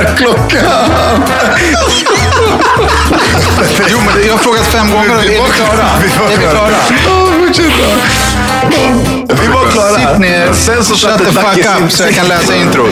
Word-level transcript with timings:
Är 0.00 0.16
klockan? 0.16 0.66
Jo, 3.90 3.98
men 4.06 4.26
jag 4.26 4.32
har 4.32 4.38
frågat 4.38 4.66
fem 4.66 4.90
gånger 4.90 5.14
är 5.14 5.22
vi 5.22 5.34
klara? 5.34 5.88
Är 6.32 6.38
vi 6.38 6.46
klara? 6.46 6.76
Vi 9.40 9.48
var 9.48 9.70
klara. 9.70 9.98
Sitt 9.98 10.18
ner, 10.18 10.52
Sen 10.52 10.84
så 10.84 10.94
shut 10.94 11.18
the 11.18 11.24
fuck 11.24 11.58
up 11.58 11.92
så 11.92 12.02
jag 12.02 12.14
kan 12.14 12.28
läsa 12.28 12.56
introt. 12.56 12.90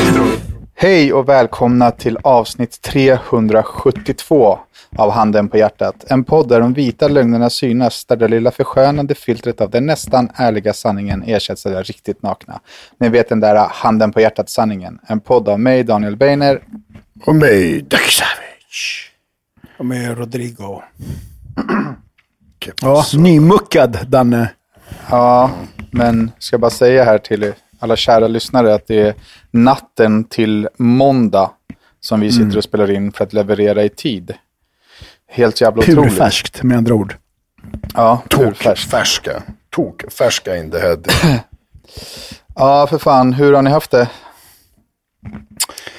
Hej 0.77 1.13
och 1.13 1.29
välkomna 1.29 1.91
till 1.91 2.19
avsnitt 2.23 2.83
372 2.83 4.59
av 4.97 5.11
Handen 5.11 5.49
på 5.49 5.57
hjärtat. 5.59 6.05
En 6.09 6.25
podd 6.25 6.49
där 6.49 6.61
de 6.61 6.73
vita 6.73 7.09
lögnerna 7.09 7.51
synas, 7.51 8.05
där 8.05 8.17
det 8.17 8.29
lilla 8.29 8.51
förskönande 8.51 9.15
filtret 9.15 9.61
av 9.61 9.71
den 9.71 9.87
nästan 9.87 10.31
ärliga 10.35 10.73
sanningen 10.73 11.23
ersätts 11.23 11.67
av 11.67 11.73
det 11.73 11.83
riktigt 11.83 12.23
nakna. 12.23 12.61
Ni 12.99 13.09
vet 13.09 13.29
den 13.29 13.41
där 13.41 13.69
Handen 13.71 14.13
på 14.13 14.21
hjärtat-sanningen. 14.21 14.99
En 15.07 15.21
podd 15.21 15.49
av 15.49 15.61
mig, 15.61 15.85
Daniel 15.85 16.17
Beiner. 16.17 16.63
Och 17.27 17.35
mig, 17.35 17.83
Dacke 17.83 18.11
Savage. 18.11 19.13
Och 19.79 19.87
med 19.87 20.19
Rodrigo. 20.19 20.83
Ja, 22.83 23.05
nymuckad 23.15 23.99
Danne. 24.09 24.51
Ja, 25.11 25.51
men 25.91 26.31
ska 26.39 26.59
bara 26.59 26.71
säga 26.71 27.05
här 27.05 27.19
till 27.19 27.53
alla 27.85 27.97
kära 27.97 28.29
lyssnare 28.29 28.75
att 28.75 28.87
det 28.87 29.01
är 29.01 29.15
natten 29.51 30.25
till 30.25 30.69
måndag 30.79 31.51
som 32.01 32.21
vi 32.21 32.33
sitter 32.33 32.57
och 32.57 32.65
spelar 32.65 32.91
in 32.91 33.13
för 33.13 33.25
att 33.25 33.33
leverera 33.33 33.85
i 33.85 33.89
tid. 33.89 34.35
Helt 35.29 35.61
jävla 35.61 35.83
otroligt. 35.83 36.11
Purfärskt 36.11 36.63
med 36.63 36.77
andra 36.79 36.95
ord. 36.95 37.17
Ja, 37.95 38.23
purfärskt. 38.31 38.91
färska. 38.91 39.43
Tok 39.71 40.13
färska 40.13 40.57
in 40.57 40.71
the 40.71 40.79
head. 40.79 41.03
Ja, 42.57 42.87
för 42.87 42.99
fan. 42.99 43.33
Hur 43.33 43.53
har 43.53 43.63
ni 43.63 43.71
haft 43.71 43.91
det? 43.91 44.09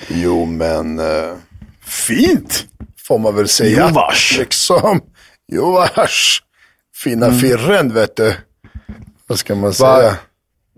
Jo, 0.07 0.45
men 0.45 0.99
eh, 0.99 1.33
fint 1.81 2.65
får 3.07 3.19
man 3.19 3.35
väl 3.35 3.47
säga. 3.47 3.85
Jo, 3.87 3.93
vars. 3.95 4.37
Liksom. 4.39 5.01
Jo, 5.51 5.71
vars. 5.71 6.43
Fina 6.95 7.31
firren, 7.31 7.93
vet 7.93 8.15
du. 8.15 8.35
Vad 9.27 9.39
ska 9.39 9.55
man 9.55 9.63
Va? 9.63 9.73
säga? 9.73 10.17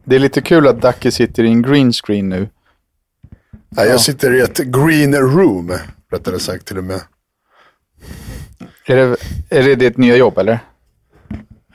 Det 0.09 0.15
är 0.15 0.19
lite 0.19 0.41
kul 0.41 0.67
att 0.67 0.81
Ducky 0.81 1.11
sitter 1.11 1.43
i 1.43 1.47
en 1.47 1.61
green 1.61 1.93
screen 1.93 2.29
nu. 2.29 2.49
Ja, 3.69 3.85
jag 3.85 4.01
sitter 4.01 4.33
i 4.33 4.41
ett 4.41 4.57
green 4.57 5.15
room, 5.15 5.77
rättare 6.11 6.39
sagt 6.39 6.65
till 6.65 6.77
och 6.77 6.83
med. 6.83 7.01
Är 8.85 8.95
det, 8.95 9.17
är 9.49 9.63
det 9.63 9.75
ditt 9.75 9.97
nya 9.97 10.17
jobb, 10.17 10.37
eller? 10.37 10.59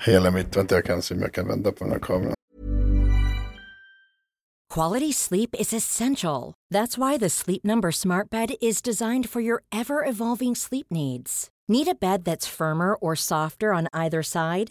Hela 0.07 0.31
mitt, 0.31 0.57
vänta 0.57 0.75
jag 0.75 0.85
kan 0.85 1.03
se 1.03 1.15
om 1.15 1.21
jag 1.21 1.33
kan 1.33 1.49
vända 1.49 1.73
på 1.73 1.85
den 1.85 1.93
här 1.93 1.99
kameran. 1.99 2.35
Quality 4.75 5.13
sleep 5.13 5.55
is 5.59 5.73
essential. 5.73 6.55
That's 6.75 6.97
why 6.97 7.19
the 7.19 7.29
Sleep 7.29 7.65
Number 7.65 7.91
Smart 7.91 8.31
Bed 8.31 8.51
is 8.61 8.83
designed 8.83 9.29
for 9.31 9.43
your 9.43 9.63
ever 9.73 10.11
evolving 10.11 10.57
sleep 10.57 10.87
needs. 10.91 11.49
Need 11.69 11.89
a 11.89 11.95
bed 12.01 12.25
that's 12.25 12.57
firmer 12.59 12.95
or 12.95 13.15
softer 13.17 13.73
on 13.75 13.89
either 13.93 14.23
side? 14.23 14.71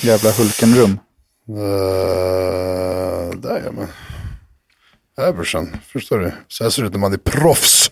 Jävla 0.00 0.30
Hulkenrum. 0.30 0.98
Uh, 1.48 1.56
där 3.40 3.62
ja, 3.64 3.72
men. 3.72 3.88
Här 5.16 5.32
brorsan, 5.32 5.76
förstår 5.92 6.18
du? 6.18 6.32
Så 6.48 6.64
här 6.64 6.70
ser 6.70 6.82
det 6.82 6.86
ut 6.86 6.92
när 6.92 7.00
man 7.00 7.12
är 7.12 7.16
proffs. 7.16 7.90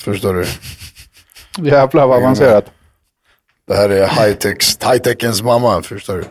Förstår 0.00 0.34
du? 0.34 0.46
Jävlar 1.70 2.06
vad 2.06 2.16
avancerat. 2.16 2.64
Det 3.68 3.74
här 3.76 3.90
är 3.90 4.06
high-techens 4.06 5.42
mamma, 5.42 5.82
förstår 5.82 6.16
du? 6.16 6.24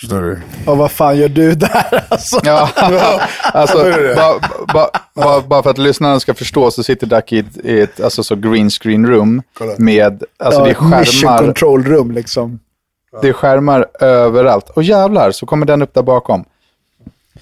Förstår 0.00 0.22
du? 0.22 0.40
Och 0.66 0.76
vad 0.76 0.90
fan 0.90 1.18
gör 1.18 1.28
du 1.28 1.54
där 1.54 2.04
alltså? 2.08 2.40
Ja, 2.44 2.70
alltså, 3.42 3.78
bara 4.16 4.38
ba, 4.74 4.90
ba, 5.14 5.40
bara 5.40 5.62
för 5.62 5.70
att 5.70 5.78
lyssnarna 5.78 6.20
ska 6.20 6.34
förstå 6.34 6.70
så 6.70 6.82
sitter 6.82 7.06
Ducky 7.06 7.36
i 7.36 7.38
ett, 7.38 7.64
i 7.64 7.80
ett 7.80 8.00
alltså, 8.00 8.22
så 8.22 8.36
green 8.36 8.70
screen 8.70 9.06
room 9.06 9.42
med, 9.78 10.22
alltså 10.38 10.64
det 10.64 10.70
är 10.70 10.76
Ja, 10.80 10.98
mission 10.98 11.28
skärmar, 11.28 11.38
control 11.38 11.84
rum 11.84 12.10
liksom. 12.10 12.60
Det 13.22 13.28
är 13.28 13.32
skärmar 13.32 13.86
överallt. 14.00 14.70
Och 14.70 14.82
jävlar, 14.82 15.30
så 15.30 15.46
kommer 15.46 15.66
den 15.66 15.82
upp 15.82 15.94
där 15.94 16.02
bakom. 16.02 16.44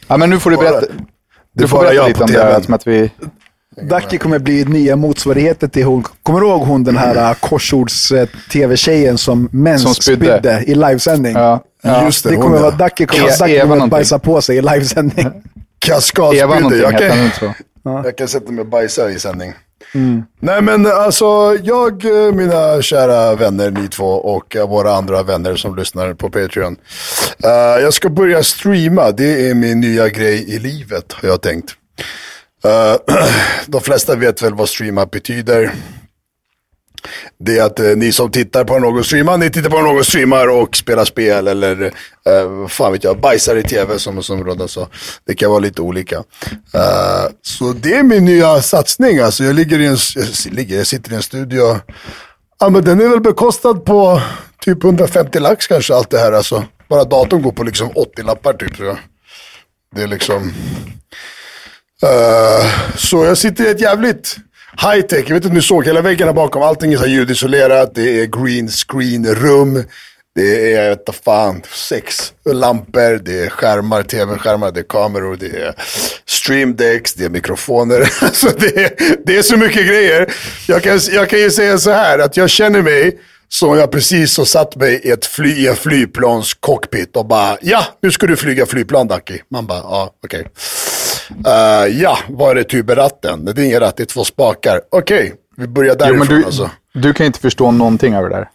Ja, 0.08 0.16
men 0.16 0.30
nu 0.30 0.38
får 0.38 0.50
du 0.50 0.56
berätta, 0.56 0.86
du 1.52 1.68
får 1.68 1.78
berätta 1.78 2.06
lite 2.06 2.24
om 2.24 2.30
det 2.30 2.42
här, 2.42 2.50
TVn. 2.50 2.62
som 2.62 2.74
att 2.74 2.86
vi, 2.86 3.10
Ducky 3.82 4.18
kommer 4.18 4.38
bli 4.38 4.64
nya 4.64 4.96
motsvarigheten 4.96 5.70
till 5.70 5.84
hon. 5.84 6.04
Kommer 6.22 6.40
du 6.40 6.46
ihåg 6.46 6.60
hon 6.60 6.84
den 6.84 6.96
här 6.96 7.16
mm. 7.16 7.34
korsords-tv-tjejen 7.40 9.18
som 9.18 9.48
mens 9.52 9.82
Som 9.82 9.94
spydde. 9.94 10.26
spydde 10.26 10.62
i 10.66 10.74
livesändning? 10.74 11.32
ja, 11.32 11.64
ja, 11.82 12.04
Just 12.04 12.24
det, 12.24 12.30
Det 12.30 12.36
kommer 12.36 12.58
vara 12.58 12.70
Ducky 12.70 13.06
kommer, 13.06 13.28
E- 13.28 13.36
Ducky 13.40 13.52
Eva 13.52 13.68
kommer 13.68 13.84
att 13.84 13.90
bajsa 13.90 14.18
på 14.18 14.40
sig 14.40 14.56
i 14.56 14.62
livesändning. 14.62 15.26
Kaskadspydde. 15.78 16.76
Jag 16.76 16.98
kan, 16.98 17.54
jag 18.04 18.16
kan 18.16 18.28
sätta 18.28 18.52
mig 18.52 18.60
och 18.60 18.68
bajsa 18.68 19.10
i 19.10 19.18
sändning. 19.18 19.52
Mm. 19.94 20.22
Nej 20.40 20.62
men 20.62 20.86
alltså, 20.86 21.58
jag, 21.62 22.04
eh, 22.04 22.32
mina 22.34 22.82
kära 22.82 23.34
vänner, 23.34 23.70
ni 23.70 23.88
två 23.88 24.06
och 24.06 24.56
eh, 24.56 24.68
våra 24.68 24.92
andra 24.92 25.22
vänner 25.22 25.56
som 25.56 25.76
lyssnar 25.76 26.14
på 26.14 26.30
Patreon. 26.30 26.76
Uh, 27.44 27.82
jag 27.82 27.94
ska 27.94 28.08
börja 28.08 28.42
streama, 28.42 29.10
det 29.10 29.50
är 29.50 29.54
min 29.54 29.80
nya 29.80 30.08
grej 30.08 30.54
i 30.54 30.58
livet 30.58 31.12
har 31.12 31.28
jag 31.28 31.42
tänkt. 31.42 31.70
Uh, 32.66 33.16
de 33.66 33.80
flesta 33.80 34.16
vet 34.16 34.42
väl 34.42 34.54
vad 34.54 34.68
streama 34.68 35.06
betyder. 35.06 35.72
Det 37.38 37.58
är 37.58 37.62
att 37.62 37.80
eh, 37.80 37.86
ni 37.86 38.12
som 38.12 38.30
tittar 38.30 38.64
på 38.64 38.78
någon 38.78 39.04
streamar, 39.04 39.38
ni 39.38 39.50
tittar 39.50 39.70
på 39.70 39.82
någon 39.82 40.04
streamar 40.04 40.48
och 40.48 40.76
spelar 40.76 41.04
spel 41.04 41.48
eller 41.48 41.82
eh, 42.26 42.48
vad 42.48 42.70
fan 42.70 42.92
vet 42.92 43.04
jag, 43.04 43.20
bajsar 43.20 43.56
i 43.56 43.62
tv 43.62 43.98
som, 43.98 44.22
som 44.22 44.44
Rodda 44.44 44.62
alltså. 44.62 44.80
sa. 44.80 44.90
Det 45.26 45.34
kan 45.34 45.50
vara 45.50 45.60
lite 45.60 45.82
olika. 45.82 46.16
Uh, 46.16 47.30
så 47.42 47.72
det 47.72 47.94
är 47.94 48.02
min 48.02 48.24
nya 48.24 48.62
satsning 48.62 49.18
alltså. 49.18 49.44
Jag, 49.44 49.54
ligger 49.54 49.78
i 49.78 49.86
en, 49.86 49.96
jag, 50.14 50.54
ligger, 50.54 50.76
jag 50.76 50.86
sitter 50.86 51.12
i 51.12 51.14
en 51.14 51.22
studio. 51.22 51.80
Ja 52.60 52.68
men 52.68 52.84
den 52.84 53.00
är 53.00 53.08
väl 53.08 53.20
bekostad 53.20 53.74
på 53.74 54.22
typ 54.60 54.84
150 54.84 55.40
lax 55.40 55.66
kanske 55.66 55.94
allt 55.94 56.10
det 56.10 56.18
här 56.18 56.32
alltså. 56.32 56.64
Bara 56.88 57.04
datorn 57.04 57.42
går 57.42 57.52
på 57.52 57.62
liksom 57.62 57.90
80 57.94 58.22
lappar 58.22 58.52
typ 58.52 58.76
tror 58.76 58.88
jag. 58.88 58.98
Det 59.94 60.02
är 60.02 60.06
liksom. 60.06 60.52
Uh, 62.04 62.96
så 62.96 63.24
jag 63.24 63.38
sitter 63.38 63.64
i 63.64 63.70
ett 63.70 63.80
jävligt 63.80 64.36
high 64.80 65.00
tech. 65.00 65.24
Jag 65.26 65.34
vet 65.34 65.34
inte 65.34 65.48
om 65.48 65.54
ni 65.54 65.62
såg 65.62 65.86
hela 65.86 66.00
väggarna 66.00 66.32
bakom. 66.32 66.62
Allting 66.62 66.92
är 66.92 66.96
så 66.96 67.06
ljudisolerat. 67.06 67.94
Det 67.94 68.20
är 68.20 68.26
green 68.26 68.68
screen 68.68 69.34
rum. 69.34 69.84
Det 70.34 70.74
är, 70.74 70.82
jag 70.82 70.90
vet 70.90 71.24
fan, 71.24 71.62
sex 71.72 72.32
lampor, 72.44 73.18
det 73.24 73.44
är 73.44 73.48
skärmar, 73.48 74.02
tv-skärmar, 74.02 74.70
det 74.70 74.80
är 74.80 74.84
kameror, 74.84 75.36
det 75.36 75.46
är 75.46 75.74
streamdecks, 76.26 77.14
det 77.14 77.24
är 77.24 77.28
mikrofoner. 77.28 78.12
Alltså 78.22 78.48
det, 78.58 78.76
är, 78.76 79.16
det 79.26 79.36
är 79.36 79.42
så 79.42 79.56
mycket 79.56 79.86
grejer. 79.86 80.34
Jag 80.68 80.82
kan, 80.82 81.00
jag 81.10 81.28
kan 81.28 81.38
ju 81.38 81.50
säga 81.50 81.78
så 81.78 81.90
här, 81.90 82.18
att 82.18 82.36
jag 82.36 82.50
känner 82.50 82.82
mig 82.82 83.18
som 83.48 83.78
jag 83.78 83.90
precis 83.90 84.38
har 84.38 84.44
satt 84.44 84.76
mig 84.76 85.00
i 85.04 85.10
ett 85.10 85.26
fly, 85.26 85.50
i 85.50 85.68
en 85.68 85.76
flygplans 85.76 86.54
cockpit 86.54 87.16
och 87.16 87.26
bara, 87.26 87.58
ja, 87.60 87.86
nu 88.02 88.10
ska 88.10 88.26
du 88.26 88.36
flyga 88.36 88.66
flygplan 88.66 89.08
Ducky. 89.08 89.38
Man 89.50 89.66
bara, 89.66 89.78
ja, 89.78 90.14
okej. 90.24 90.40
Okay. 90.40 90.52
Uh, 91.30 92.00
ja, 92.00 92.18
vad 92.28 92.50
är 92.50 92.54
det 92.54 92.64
typ? 92.64 92.86
Det 92.86 92.92
är 92.92 93.58
ingen 93.60 93.80
ratt, 93.80 93.96
det 93.96 94.02
är 94.02 94.06
två 94.06 94.24
spakar. 94.24 94.80
Okej, 94.90 95.16
okay, 95.16 95.32
vi 95.56 95.66
börjar 95.66 95.94
därifrån 95.94 96.18
jo, 96.18 96.32
men 96.32 96.40
du, 96.40 96.46
alltså. 96.46 96.70
Du 96.92 97.12
kan 97.12 97.26
inte 97.26 97.40
förstå 97.40 97.70
någonting 97.70 98.16
av 98.16 98.22
det 98.22 98.28
där. 98.28 98.48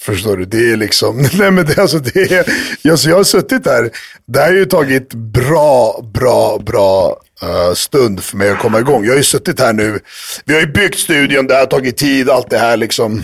Förstår 0.00 0.36
du? 0.36 0.44
Det 0.44 0.72
är 0.72 0.76
liksom, 0.76 1.16
nej 1.38 1.50
men 1.50 1.66
det, 1.66 1.78
alltså 1.78 1.98
det 1.98 2.32
är, 2.32 2.44
alltså 2.90 3.08
jag 3.08 3.16
har 3.16 3.24
suttit 3.24 3.64
där. 3.64 3.90
Det 4.26 4.40
här 4.40 4.46
har 4.46 4.54
ju 4.54 4.64
tagit 4.64 5.14
bra, 5.14 6.00
bra, 6.14 6.58
bra 6.58 7.16
uh, 7.42 7.74
stund 7.74 8.24
för 8.24 8.36
mig 8.36 8.50
att 8.50 8.58
komma 8.58 8.78
igång. 8.80 9.04
Jag 9.04 9.12
har 9.12 9.16
ju 9.16 9.22
suttit 9.22 9.60
här 9.60 9.72
nu, 9.72 10.00
vi 10.44 10.54
har 10.54 10.60
ju 10.60 10.66
byggt 10.66 10.98
studion, 10.98 11.46
det 11.46 11.54
har 11.54 11.66
tagit 11.66 11.96
tid, 11.96 12.30
allt 12.30 12.50
det 12.50 12.58
här 12.58 12.76
liksom. 12.76 13.22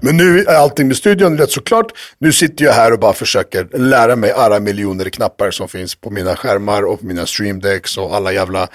Men 0.00 0.16
nu 0.16 0.40
är 0.40 0.54
allting 0.54 0.88
med 0.88 0.96
studion 0.96 1.38
rätt 1.38 1.50
såklart. 1.50 1.92
Nu 2.18 2.32
sitter 2.32 2.64
jag 2.64 2.72
här 2.72 2.92
och 2.92 2.98
bara 2.98 3.12
försöker 3.12 3.78
lära 3.78 4.16
mig 4.16 4.32
alla 4.32 4.60
miljoner 4.60 5.10
knappar 5.10 5.50
som 5.50 5.68
finns 5.68 5.94
på 5.94 6.10
mina 6.10 6.36
skärmar 6.36 6.82
och 6.82 7.00
på 7.00 7.06
mina 7.06 7.26
streamdecks 7.26 7.98
och 7.98 8.16
alla 8.16 8.32
jävla 8.32 8.68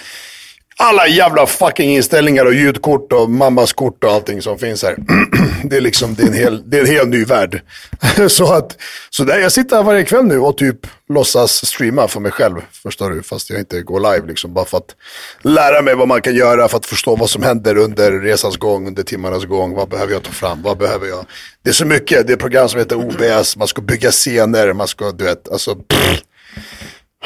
alla 0.77 1.07
jävla 1.07 1.45
fucking 1.45 1.95
inställningar 1.95 2.45
och 2.45 2.53
ljudkort 2.53 3.13
och 3.13 3.29
mammas 3.29 3.73
kort 3.73 4.03
och 4.03 4.11
allting 4.11 4.41
som 4.41 4.59
finns 4.59 4.83
här. 4.83 4.95
det 5.63 5.77
är 5.77 5.81
liksom, 5.81 6.15
det 6.15 6.23
är 6.23 6.27
en 6.27 6.33
hel, 6.33 6.69
det 6.69 6.77
är 6.77 6.81
en 6.81 6.87
hel 6.87 7.07
ny 7.07 7.25
värld. 7.25 7.61
så 8.27 8.53
att, 8.53 8.77
så 9.09 9.23
där, 9.23 9.39
jag 9.39 9.51
sitter 9.51 9.75
här 9.75 9.83
varje 9.83 10.03
kväll 10.03 10.25
nu 10.25 10.39
och 10.39 10.57
typ 10.57 10.87
låtsas 11.09 11.65
streama 11.65 12.07
för 12.07 12.19
mig 12.19 12.31
själv, 12.31 12.55
förstår 12.83 13.09
du, 13.09 13.23
fast 13.23 13.49
jag 13.49 13.59
inte 13.59 13.81
går 13.81 13.99
live 13.99 14.27
liksom, 14.27 14.53
bara 14.53 14.65
för 14.65 14.77
att 14.77 14.95
lära 15.41 15.81
mig 15.81 15.95
vad 15.95 16.07
man 16.07 16.21
kan 16.21 16.35
göra 16.35 16.67
för 16.67 16.77
att 16.77 16.85
förstå 16.85 17.15
vad 17.15 17.29
som 17.29 17.43
händer 17.43 17.77
under 17.77 18.11
resans 18.11 18.57
gång, 18.57 18.87
under 18.87 19.03
timmarnas 19.03 19.45
gång, 19.45 19.75
vad 19.75 19.89
behöver 19.89 20.13
jag 20.13 20.23
ta 20.23 20.31
fram, 20.31 20.61
vad 20.61 20.77
behöver 20.77 21.07
jag. 21.07 21.25
Det 21.63 21.69
är 21.69 21.73
så 21.73 21.85
mycket, 21.85 22.27
det 22.27 22.33
är 22.33 22.35
ett 22.35 22.41
program 22.41 22.69
som 22.69 22.79
heter 22.79 22.95
OBS, 22.95 23.57
man 23.57 23.67
ska 23.67 23.81
bygga 23.81 24.11
scener, 24.11 24.73
man 24.73 24.87
ska, 24.87 25.11
du 25.11 25.23
vet, 25.23 25.49
alltså, 25.49 25.75
pff. 25.75 26.23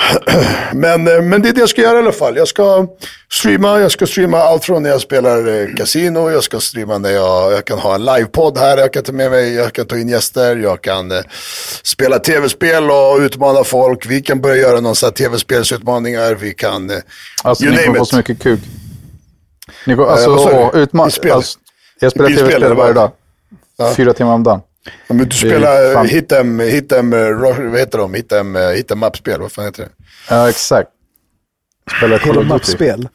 Men, 0.73 1.07
eh, 1.07 1.21
men 1.21 1.41
det 1.41 1.49
är 1.49 1.53
det 1.53 1.59
jag 1.59 1.69
ska 1.69 1.81
göra 1.81 1.95
i 1.97 2.01
alla 2.01 2.11
fall. 2.11 2.38
Jag 2.38 2.47
ska 2.47 2.88
streama, 3.31 3.79
jag 3.79 3.91
ska 3.91 4.07
streama 4.07 4.38
allt 4.38 4.65
från 4.65 4.83
när 4.83 4.89
jag 4.89 5.01
spelar 5.01 5.47
eh, 5.47 5.75
casino, 5.75 6.31
jag 6.31 6.44
ska 6.44 6.59
streama 6.59 6.97
när 6.97 7.09
jag, 7.09 7.51
jag 7.53 7.65
kan 7.65 7.79
ha 7.79 7.95
en 7.95 8.05
livepodd 8.05 8.57
här, 8.57 8.77
jag 8.77 8.94
kan 8.94 9.03
ta 9.03 9.11
med 9.11 9.31
mig, 9.31 9.53
jag 9.53 9.73
kan 9.73 9.85
ta 9.85 9.97
in 9.97 10.09
gäster, 10.09 10.55
jag 10.55 10.81
kan 10.81 11.11
eh, 11.11 11.21
spela 11.83 12.19
tv-spel 12.19 12.91
och 12.91 13.17
utmana 13.19 13.63
folk. 13.63 14.05
Vi 14.05 14.21
kan 14.21 14.41
börja 14.41 14.55
göra 14.55 14.79
här 14.79 15.11
tv-spelsutmaningar, 15.11 16.35
vi 16.35 16.53
kan... 16.53 16.89
Eh, 16.89 16.97
alltså 17.43 17.65
ni 17.65 17.77
kommer 17.77 17.97
få 18.00 18.05
så 18.05 18.15
mycket 18.15 18.39
kuk. 18.39 18.59
Ni 19.85 19.95
får, 19.95 20.11
alltså, 20.11 20.50
eh, 20.50 20.69
utma-. 20.73 21.03
Alltså, 21.03 21.21
jag 22.00 22.11
spelar 22.11 22.29
tv-spel 22.29 22.73
varje 22.73 22.93
dag. 22.93 23.11
Ja. 23.77 23.93
Fyra 23.95 24.13
timmar 24.13 24.33
om 24.33 24.43
dagen. 24.43 24.61
Men 25.07 25.30
du 25.30 25.36
spelar 25.36 25.94
fan... 25.94 26.07
Hit'em, 26.07 26.62
Hit'em, 26.62 27.34
vad 27.72 27.80
heter 27.80 27.98
de? 27.98 28.16
Hit'em, 28.16 28.57
Hit'em 28.57 29.07
Up-spel, 29.07 29.42
vad 29.42 29.51
fan 29.51 29.66
heter 29.66 29.84
det? 29.84 29.89
Ja, 30.30 30.50
exakt. 30.50 30.89
Spelar 31.98 32.18
Call 32.18 32.38
of 32.38 32.45
Duty-spel. 32.45 33.10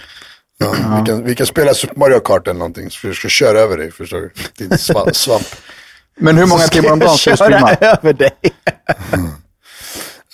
Ja, 0.59 0.77
ja. 0.83 1.01
Vi, 1.01 1.07
kan, 1.07 1.25
vi 1.25 1.35
kan 1.35 1.47
spela 1.47 1.75
Super 1.75 1.97
Mario 1.97 2.21
Kart 2.21 2.49
eller 2.49 2.59
någonting, 2.59 2.91
så 2.91 3.09
vi 3.09 3.15
ska 3.15 3.29
köra 3.29 3.59
över 3.59 3.79
dig, 3.79 3.91
förstår 3.91 4.21
du? 4.21 4.31
Din 4.59 4.79
svamp. 5.15 5.45
Men 6.17 6.39
hur 6.39 6.47
många 6.47 6.63
timmar 6.63 6.91
om 6.91 6.99
dagen 6.99 7.19
ska 7.19 7.31
du 7.31 7.37
streama? 7.37 7.71
över 7.81 8.13
dig. 8.13 8.33
mm. 9.13 9.27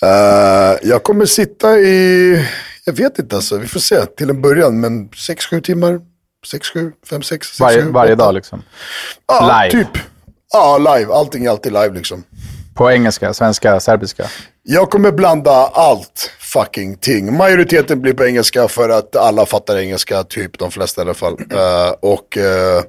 uh, 0.03 0.77
jag 0.83 1.03
kommer 1.03 1.25
sitta 1.25 1.79
i, 1.79 2.45
jag 2.85 2.93
vet 2.93 3.19
inte 3.19 3.35
alltså, 3.35 3.57
vi 3.57 3.67
får 3.67 3.79
se 3.79 4.05
till 4.05 4.29
en 4.29 4.41
början, 4.41 4.79
men 4.79 5.09
6-7 5.09 5.61
timmar. 5.61 5.99
6, 6.45 6.69
7, 6.69 6.91
5, 7.09 7.21
6, 7.21 7.47
6, 7.47 7.59
varje, 7.59 7.81
7, 7.81 7.91
Varje 7.91 8.15
dag 8.15 8.33
liksom? 8.33 8.63
Ja, 9.27 9.61
live. 9.63 9.83
typ. 9.83 10.03
Ja, 10.53 10.77
live. 10.77 11.13
Allting 11.13 11.45
är 11.45 11.49
alltid 11.49 11.73
live 11.73 11.93
liksom. 11.93 12.23
På 12.75 12.91
engelska, 12.91 13.33
svenska, 13.33 13.79
serbiska? 13.79 14.25
Jag 14.63 14.89
kommer 14.89 15.11
blanda 15.11 15.51
allt 15.73 16.31
fucking 16.39 16.97
ting. 16.97 17.37
Majoriteten 17.37 18.01
blir 18.01 18.13
på 18.13 18.25
engelska 18.25 18.67
för 18.67 18.89
att 18.89 19.15
alla 19.15 19.45
fattar 19.45 19.77
engelska, 19.77 20.23
typ 20.23 20.59
de 20.59 20.71
flesta 20.71 21.01
i 21.01 21.03
alla 21.03 21.13
fall. 21.13 21.33
Uh, 21.33 21.91
och 22.01 22.37
uh, 22.37 22.83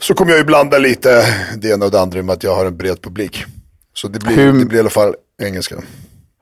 så 0.00 0.14
kommer 0.14 0.30
jag 0.30 0.38
ju 0.38 0.44
blanda 0.44 0.78
lite 0.78 1.24
det 1.56 1.68
ena 1.68 1.84
och 1.84 1.90
det 1.90 2.00
andra 2.00 2.22
med 2.22 2.32
att 2.32 2.42
jag 2.42 2.54
har 2.54 2.66
en 2.66 2.76
bred 2.76 3.02
publik. 3.02 3.44
Så 3.94 4.08
det 4.08 4.18
blir, 4.18 4.36
hur, 4.36 4.52
det 4.52 4.64
blir 4.64 4.76
i 4.76 4.80
alla 4.80 4.90
fall 4.90 5.14
engelska. 5.42 5.76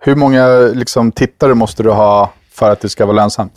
Hur 0.01 0.15
många 0.15 0.57
liksom, 0.59 1.13
tittare 1.13 1.55
måste 1.55 1.83
du 1.83 1.91
ha 1.91 2.33
för 2.53 2.71
att 2.71 2.81
det 2.81 2.89
ska 2.89 3.07
vara 3.07 3.17
lönsamt? 3.17 3.53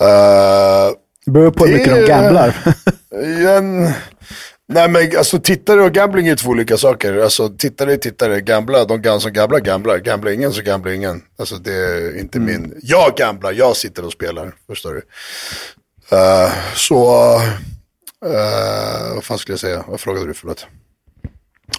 Uh, 0.00 0.96
det 1.24 1.30
beror 1.30 1.50
på 1.50 1.66
hur 1.66 1.74
mycket 1.74 1.94
de 1.94 2.06
gamblar. 2.06 2.74
en, 3.56 3.92
Nej 4.72 4.88
men 4.88 5.18
alltså 5.18 5.38
tittare 5.38 5.82
och 5.82 5.92
gambling 5.92 6.28
är 6.28 6.36
två 6.36 6.50
olika 6.50 6.76
saker. 6.76 7.18
Alltså 7.18 7.48
tittare 7.48 7.92
är 7.92 7.96
tittare, 7.96 8.40
gambla, 8.40 8.84
de 8.84 9.20
som 9.20 9.32
gamblar 9.32 9.58
gamblar. 9.58 9.98
Gamblar 9.98 10.32
ingen 10.32 10.52
så 10.52 10.62
gamblar 10.62 10.92
ingen. 10.92 11.22
Alltså 11.38 11.56
det 11.56 11.74
är 11.74 12.20
inte 12.20 12.38
mm. 12.38 12.62
min, 12.62 12.80
jag 12.82 13.16
gamblar, 13.16 13.52
jag 13.52 13.76
sitter 13.76 14.04
och 14.04 14.12
spelar, 14.12 14.54
förstår 14.66 14.94
du. 14.94 15.02
Uh, 16.16 16.52
så, 16.74 17.34
uh, 18.26 19.14
vad 19.14 19.24
fan 19.24 19.38
skulle 19.38 19.52
jag 19.52 19.60
säga, 19.60 19.84
vad 19.88 20.00
frågade 20.00 20.26
du 20.26 20.34
förlåt? 20.34 20.66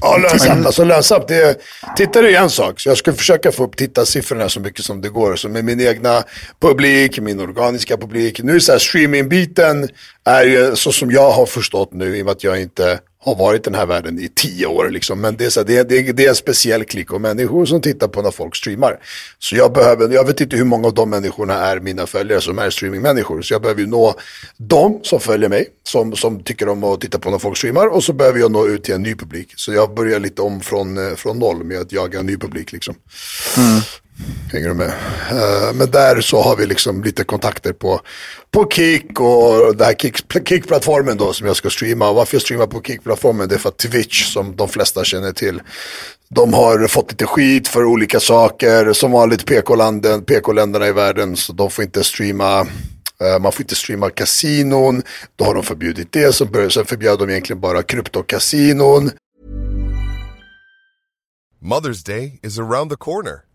Ja, 0.01 0.17
lönsamt. 0.17 0.65
Alltså 0.65 0.83
lönsamt, 0.83 1.27
det 1.27 1.35
är, 1.35 1.55
tittare 1.95 2.31
är 2.31 2.41
en 2.41 2.49
sak. 2.49 2.79
Så 2.79 2.89
jag 2.89 2.97
ska 2.97 3.13
försöka 3.13 3.51
få 3.51 3.63
upp 3.63 3.77
tittarsiffrorna 3.77 4.49
så 4.49 4.59
mycket 4.59 4.85
som 4.85 5.01
det 5.01 5.09
går. 5.09 5.35
Så 5.35 5.49
med 5.49 5.65
min 5.65 5.81
egna 5.81 6.23
publik, 6.61 7.19
min 7.19 7.39
organiska 7.39 7.97
publik. 7.97 8.39
Nu 8.43 8.55
är 8.55 8.59
så 8.59 8.71
här, 8.71 8.79
streamingbiten 8.79 9.89
är 10.25 10.43
ju 10.43 10.75
så 10.75 10.91
som 10.91 11.11
jag 11.11 11.31
har 11.31 11.45
förstått 11.45 11.93
nu, 11.93 12.17
i 12.17 12.21
och 12.21 12.25
med 12.25 12.31
att 12.31 12.43
jag 12.43 12.61
inte 12.61 12.99
har 13.23 13.35
varit 13.35 13.61
i 13.61 13.63
den 13.63 13.75
här 13.75 13.85
världen 13.85 14.19
i 14.19 14.27
tio 14.35 14.65
år. 14.65 14.89
Liksom. 14.89 15.21
Men 15.21 15.37
det 15.37 15.45
är, 15.45 15.49
så, 15.49 15.63
det, 15.63 15.89
det, 15.89 16.11
det 16.11 16.25
är 16.25 16.29
en 16.29 16.35
speciell 16.35 16.83
klick 16.83 17.13
av 17.13 17.21
människor 17.21 17.65
som 17.65 17.81
tittar 17.81 18.07
på 18.07 18.21
när 18.21 18.31
folk 18.31 18.55
streamar. 18.55 18.99
Så 19.39 19.55
jag 19.55 19.73
behöver, 19.73 20.09
jag 20.09 20.27
vet 20.27 20.41
inte 20.41 20.55
hur 20.55 20.63
många 20.63 20.87
av 20.87 20.93
de 20.93 21.09
människorna 21.09 21.53
är 21.53 21.79
mina 21.79 22.07
följare 22.07 22.41
som 22.41 22.59
är 22.59 22.69
streamingmänniskor. 22.69 23.41
Så 23.41 23.53
jag 23.53 23.61
behöver 23.61 23.81
ju 23.81 23.87
nå 23.87 24.15
dem 24.57 24.99
som 25.03 25.19
följer 25.19 25.49
mig, 25.49 25.67
som, 25.83 26.15
som 26.15 26.43
tycker 26.43 26.69
om 26.69 26.83
att 26.83 27.01
titta 27.01 27.19
på 27.19 27.29
när 27.29 27.37
folk 27.37 27.57
streamar. 27.57 27.87
Och 27.87 28.03
så 28.03 28.13
behöver 28.13 28.39
jag 28.39 28.51
nå 28.51 28.67
ut 28.67 28.83
till 28.83 28.93
en 28.93 29.03
ny 29.03 29.15
publik. 29.15 29.53
Så 29.55 29.73
jag 29.73 29.93
börjar 29.93 30.19
lite 30.19 30.41
om 30.41 30.61
från, 30.61 30.97
eh, 30.97 31.15
från 31.15 31.39
noll 31.39 31.63
med 31.63 31.79
att 31.79 31.91
jaga 31.91 32.19
en 32.19 32.25
ny 32.25 32.37
publik. 32.37 32.71
Liksom. 32.71 32.95
Mm. 33.57 33.81
Hänger 34.51 34.67
du 34.67 34.73
med? 34.73 34.93
Uh, 35.31 35.73
men 35.73 35.91
där 35.91 36.21
så 36.21 36.41
har 36.41 36.55
vi 36.55 36.65
liksom 36.65 37.03
lite 37.03 37.23
kontakter 37.23 37.73
på, 37.73 38.01
på 38.51 38.69
Kik 38.69 39.19
och 39.19 39.75
den 39.75 39.85
här 39.85 39.93
Kik-plattformen 40.45 41.17
då 41.17 41.33
som 41.33 41.47
jag 41.47 41.55
ska 41.55 41.69
streama. 41.69 42.09
Och 42.09 42.15
varför 42.15 42.35
jag 42.35 42.41
streamar 42.41 42.67
på 42.67 42.81
Kik-plattformen 42.81 43.47
det 43.49 43.55
är 43.55 43.59
för 43.59 43.69
att 43.69 43.77
Twitch 43.77 44.33
som 44.33 44.55
de 44.55 44.69
flesta 44.69 45.03
känner 45.03 45.31
till. 45.31 45.61
De 46.29 46.53
har 46.53 46.87
fått 46.87 47.11
lite 47.11 47.25
skit 47.25 47.67
för 47.67 47.85
olika 47.85 48.19
saker. 48.19 48.93
Som 48.93 49.11
vanligt 49.11 49.45
PK-länderna 49.45 50.21
PK 50.21 50.53
i 50.87 50.91
världen 50.91 51.35
så 51.35 51.53
de 51.53 51.71
får 51.71 51.83
inte 51.83 52.03
streama 52.03 52.59
eh, 53.21 53.39
man 53.41 53.51
får 53.51 53.61
inte 53.61 53.75
streama 53.75 54.09
kasinon, 54.09 55.01
då 55.35 55.45
har 55.45 55.53
de 55.53 55.63
förbjudit 55.63 56.11
det. 56.11 56.35
Sen 56.35 56.47
förbjöd 56.85 57.19
de 57.19 57.29
egentligen 57.29 57.59
bara 57.59 57.83
kryptokasinon. 57.83 59.11
Mother's 61.61 62.03
Day 62.03 62.39
is 62.43 62.59
around 62.59 62.89
the 62.89 62.97
corner. 62.97 63.43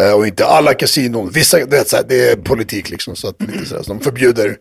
Eh, 0.00 0.12
och 0.12 0.26
inte 0.26 0.46
alla 0.46 0.74
kasinon. 0.74 1.30
Vissa, 1.30 1.66
det 1.66 1.78
är, 1.78 1.84
så 1.84 1.96
här, 1.96 2.04
det 2.08 2.28
är 2.30 2.36
politik 2.36 2.90
liksom. 2.90 3.16
Så 3.16 3.28
att 3.28 3.42
lite 3.42 3.66
så, 3.66 3.76
här, 3.76 3.82
så 3.82 3.92
de 3.92 4.00
förbjuder. 4.00 4.56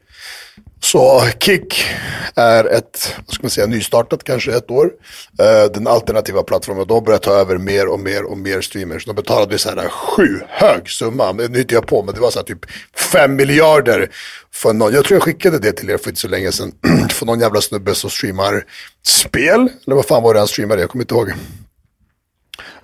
Så 0.84 1.22
Kick 1.40 1.86
är 2.36 2.66
ett, 2.66 3.16
vad 3.26 3.34
ska 3.34 3.44
man 3.44 3.50
säga, 3.50 3.68
nystartat 3.68 4.24
kanske 4.24 4.56
ett 4.56 4.72
år. 4.72 4.92
Eh, 5.40 5.72
den 5.72 5.88
alternativa 5.88 6.44
plattformen. 6.44 6.88
De 6.88 7.04
börjar 7.04 7.20
ta 7.20 7.32
över 7.32 7.58
mer 7.58 7.88
och 7.88 8.00
mer 8.00 8.24
och 8.24 8.38
mer 8.38 8.62
streamers. 8.62 9.06
De 9.06 9.16
betalade 9.16 9.58
så 9.58 9.70
här 9.70 9.90
sju 9.90 10.40
hög 10.48 10.90
summa. 10.90 11.32
Nu 11.32 11.58
hittar 11.58 11.76
jag 11.76 11.88
på, 11.88 12.04
men 12.04 12.16
det 12.16 12.22
var 12.22 12.32
så 12.32 12.40
här 12.40 12.46
typ 12.46 12.66
fem 12.96 13.36
miljarder. 13.36 14.10
För 14.54 14.74
någon, 14.74 14.94
jag 14.94 15.06
tror 15.06 15.16
jag 15.16 15.24
skickade 15.24 15.60
det 15.60 15.72
till 15.72 15.90
er 15.90 15.98
för 15.98 16.10
inte 16.10 16.22
så 16.22 16.28
länge 16.28 16.52
sedan. 16.52 16.72
för 17.10 17.26
någon 17.26 17.40
jävla 17.40 17.62
snubbe 17.62 17.96
som 17.96 18.10
streamar 18.10 18.66
spel. 19.08 19.70
Eller 19.88 19.96
vad 19.96 20.06
fan 20.06 20.24
var 20.24 20.34
det 20.34 20.40
han 20.40 20.48
streamade? 20.48 20.82
Jag 20.82 20.90
kommer 20.90 21.04
inte 21.04 21.14
ihåg. 21.14 21.34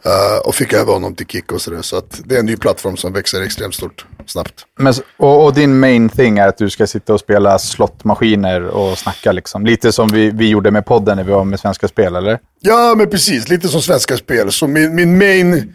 Uh, 0.08 0.38
och 0.48 0.56
fick 0.56 0.74
över 0.74 0.94
honom 0.94 1.16
till 1.16 1.26
Kick 1.26 1.52
och 1.52 1.62
sådär. 1.62 1.82
Så 1.82 1.98
att 1.98 2.22
det 2.26 2.36
är 2.36 2.40
en 2.40 2.46
ny 2.46 2.58
plattform 2.58 2.98
som 2.98 3.14
växer 3.14 3.42
extremt 3.42 3.76
stort, 3.76 4.06
snabbt. 4.26 4.66
Men, 4.80 4.94
och, 5.18 5.46
och, 5.46 5.54
din 5.54 5.80
main 5.80 6.10
thing 6.10 6.38
är 6.38 6.48
att 6.48 6.58
du 6.58 6.70
ska 6.70 6.88
sitta 6.88 7.14
och 7.14 7.20
spela 7.20 7.60
slottmaskiner 7.60 8.62
och 8.62 8.98
snacka 8.98 9.32
liksom. 9.32 9.66
Lite 9.66 9.92
som 9.92 10.08
vi, 10.08 10.30
vi 10.30 10.50
gjorde 10.50 10.72
med 10.72 10.86
podden 10.86 11.18
när 11.18 11.24
vi 11.24 11.32
var 11.32 11.44
med 11.44 11.60
Svenska 11.60 11.88
Spel, 11.88 12.16
eller? 12.16 12.40
Ja, 12.60 12.94
men 12.98 13.10
precis. 13.10 13.50
Lite 13.50 13.68
som 13.68 13.82
Svenska 13.82 14.18
Spel. 14.18 14.52
Så 14.52 14.68
min, 14.68 14.96
min 14.96 15.18
main, 15.18 15.74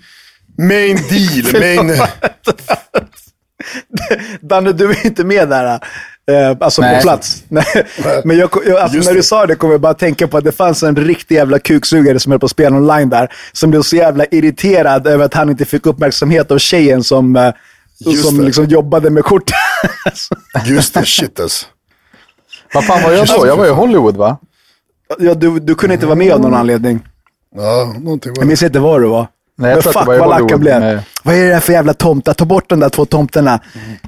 main 0.59 0.97
deal, 0.97 1.61
main... 1.61 2.01
Danne, 4.41 4.73
du 4.73 4.91
är 4.91 5.07
inte 5.07 5.25
med 5.25 5.49
där. 5.49 5.81
Eh, 6.31 6.57
alltså 6.61 6.83
Nej. 6.83 6.97
på 6.97 7.02
plats. 7.02 7.45
Men 8.25 8.38
jag, 8.38 8.50
jag, 8.67 8.79
alltså 8.79 9.11
när 9.11 9.14
du 9.14 9.23
sa 9.23 9.47
det 9.47 9.55
kom 9.55 9.71
jag 9.71 9.81
bara 9.81 9.95
tänka 9.95 10.29
på 10.29 10.37
att 10.37 10.45
det 10.45 10.52
fanns 10.52 10.83
en 10.83 10.97
riktig 10.97 11.35
jävla 11.35 11.59
kuksugare 11.59 12.21
som 12.21 12.33
höll 12.33 12.38
på 12.38 12.47
att 12.47 12.50
spela 12.50 12.76
online 12.76 13.09
där. 13.09 13.33
Som 13.52 13.71
blev 13.71 13.83
så 13.83 13.97
jävla 13.97 14.25
irriterad 14.31 15.07
över 15.07 15.25
att 15.25 15.35
han 15.35 15.50
inte 15.50 15.64
fick 15.64 15.87
uppmärksamhet 15.87 16.50
av 16.50 16.59
tjejen 16.59 17.05
som, 17.05 17.37
eh, 17.37 17.52
som 18.23 18.41
liksom 18.41 18.64
jobbade 18.64 19.11
med 19.11 19.25
kort. 19.25 19.50
Just 20.67 20.95
det, 20.95 21.07
shit 21.07 21.41
alltså. 21.41 21.67
Vad 22.75 22.85
fan 22.87 23.02
var 23.02 23.12
jag 23.12 23.26
då? 23.26 23.47
Jag 23.47 23.57
var 23.57 23.67
i 23.67 23.71
Hollywood 23.71 24.17
va? 24.17 24.38
Ja, 25.19 25.35
du, 25.35 25.61
du 25.61 25.75
kunde 25.75 25.95
inte 25.95 26.07
vara 26.07 26.17
med 26.17 26.33
av 26.33 26.41
någon 26.41 26.55
anledning. 26.55 27.00
Ja, 27.57 27.95
någonting 28.00 28.33
var 28.33 28.41
Jag 28.43 28.47
minns 28.47 28.62
inte 28.62 28.79
var 28.79 29.00
du 29.00 29.07
var. 29.07 29.26
Nej, 29.59 29.75
Men 29.75 29.82
fuck 29.82 29.94
vad 29.94 30.28
lacka 30.28 30.59
blev. 30.59 30.80
Med... 30.80 31.02
Vad 31.23 31.35
är 31.35 31.44
det 31.44 31.50
där 31.50 31.61
för 31.61 31.73
jävla 31.73 31.94
tomtar? 31.94 32.35
Ta 32.35 32.44
bort 32.44 32.68
de 32.68 32.80
där 32.80 32.88
två 32.88 33.06
tomterna. 33.06 33.61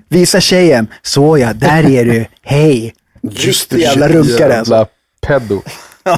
Visa 0.08 0.40
tjejen. 0.40 0.86
Så 1.02 1.38
ja, 1.38 1.52
där 1.52 1.90
är 1.90 2.04
du. 2.04 2.26
Hej. 2.42 2.94
Just 3.22 3.70
det. 3.70 3.78
Jävla 3.78 4.08
runkare 4.08 4.58
alltså. 4.58 4.86
Pedo. 5.26 5.62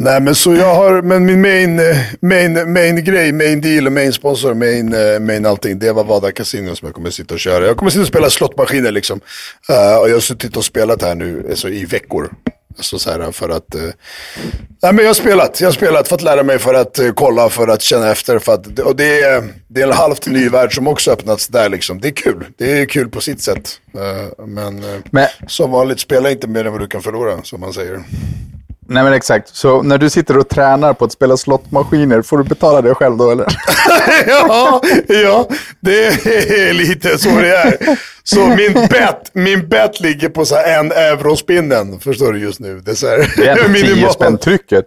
Nej 0.00 0.20
men 0.20 0.34
så 0.34 0.54
jag 0.54 0.74
har, 0.74 1.02
men 1.02 1.24
min 1.24 1.40
main, 1.40 1.80
main, 2.20 2.72
main 2.72 3.04
grej, 3.04 3.32
main 3.32 3.60
deal, 3.60 3.90
main 3.90 4.12
sponsor, 4.12 4.54
main, 4.54 4.94
main 5.26 5.46
allting, 5.46 5.78
det 5.78 5.92
var 5.92 6.04
Vada 6.04 6.32
Casino 6.32 6.76
som 6.76 6.86
jag 6.86 6.94
kommer 6.94 7.10
sitta 7.10 7.34
och 7.34 7.40
köra. 7.40 7.66
Jag 7.66 7.76
kommer 7.76 7.90
sitta 7.90 8.02
och 8.02 8.08
spela 8.08 8.30
slottmaskiner 8.30 8.92
liksom. 8.92 9.20
Uh, 9.70 9.96
och 10.00 10.08
jag 10.08 10.14
har 10.14 10.20
suttit 10.20 10.56
och 10.56 10.64
spelat 10.64 11.02
här 11.02 11.14
nu 11.14 11.46
alltså, 11.50 11.68
i 11.68 11.84
veckor. 11.84 12.30
Alltså 12.78 12.98
så 12.98 13.10
här 13.10 13.32
för 13.32 13.48
att... 13.48 13.74
Eh, 13.74 13.80
nej 14.82 14.92
men 14.92 14.98
jag 14.98 15.06
har 15.06 15.14
spelat, 15.14 15.60
jag 15.60 15.68
har 15.68 15.72
spelat 15.72 16.08
för 16.08 16.14
att 16.14 16.22
lära 16.22 16.42
mig, 16.42 16.58
för 16.58 16.74
att 16.74 16.98
eh, 16.98 17.12
kolla, 17.12 17.48
för 17.48 17.68
att 17.68 17.82
känna 17.82 18.10
efter. 18.10 18.38
För 18.38 18.54
att, 18.54 18.78
och 18.78 18.96
det 18.96 19.20
är, 19.20 19.44
det 19.68 19.80
är 19.80 19.86
en 19.86 19.92
halvt 19.92 20.26
ny 20.26 20.48
värld 20.48 20.74
som 20.74 20.86
också 20.88 21.10
öppnats 21.10 21.48
där 21.48 21.68
liksom. 21.68 22.00
Det 22.00 22.08
är 22.08 22.12
kul, 22.12 22.46
det 22.56 22.80
är 22.80 22.86
kul 22.86 23.08
på 23.08 23.20
sitt 23.20 23.42
sätt. 23.42 23.80
Eh, 23.94 24.46
men, 24.46 24.84
men 25.10 25.28
som 25.46 25.70
vanligt, 25.70 26.00
spela 26.00 26.30
inte 26.30 26.46
mer 26.46 26.64
än 26.64 26.72
vad 26.72 26.80
du 26.80 26.86
kan 26.86 27.02
förlora, 27.02 27.42
som 27.42 27.60
man 27.60 27.72
säger. 27.72 28.02
Nej 28.90 29.04
men 29.04 29.12
exakt. 29.12 29.56
Så 29.56 29.82
när 29.82 29.98
du 29.98 30.10
sitter 30.10 30.38
och 30.38 30.48
tränar 30.48 30.92
på 30.94 31.04
att 31.04 31.12
spela 31.12 31.36
slottmaskiner, 31.36 32.22
får 32.22 32.38
du 32.38 32.44
betala 32.44 32.82
det 32.82 32.94
själv 32.94 33.16
då 33.16 33.30
eller? 33.30 33.46
ja, 34.26 34.82
ja, 35.08 35.48
det 35.80 36.06
är 36.06 36.72
lite 36.72 37.18
så 37.18 37.28
det 37.28 37.56
är. 37.56 37.98
Så 38.24 38.46
min 38.46 38.72
bet, 38.72 39.30
min 39.32 39.68
bet 39.68 40.00
ligger 40.00 40.28
på 40.28 40.44
så 40.44 40.56
en 40.56 40.92
eurospinnen, 40.92 42.00
förstår 42.00 42.32
du 42.32 42.38
just 42.38 42.60
nu. 42.60 42.80
Det 42.80 42.90
är, 42.90 42.94
så 42.94 43.06
här, 43.06 43.32
det 43.36 43.48
är 43.48 43.64
ändå 43.64 43.78
10 43.94 44.10
spänn 44.10 44.38
trycket. 44.38 44.84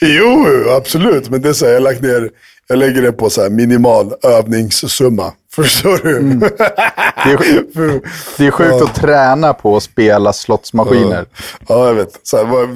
Jo, 0.00 0.46
absolut. 0.76 1.30
Men 1.30 1.42
det 1.42 1.48
är 1.48 1.52
så 1.52 1.66
här, 1.66 1.72
jag, 1.72 1.82
lagt 1.82 2.02
ner, 2.02 2.30
jag 2.68 2.78
lägger 2.78 3.02
det 3.02 3.12
på 3.12 3.30
så 3.30 3.42
här 3.42 3.50
minimal 3.50 4.12
övningssumma. 4.22 5.32
Förstår 5.54 6.00
du? 6.02 6.16
Mm. 6.16 6.40
Det, 6.40 7.30
är, 7.30 8.00
det 8.38 8.46
är 8.46 8.50
sjukt 8.50 8.74
ja. 8.78 8.84
att 8.84 8.94
träna 8.94 9.54
på 9.54 9.76
att 9.76 9.82
spela 9.82 10.32
slottsmaskiner. 10.32 11.26
Ja, 11.32 11.64
ja 11.68 11.86
jag 11.86 11.94
vet. 11.94 12.20
Så 12.22 12.36
här, 12.36 12.44
vad, 12.44 12.68